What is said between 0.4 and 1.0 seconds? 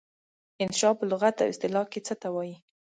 انشأ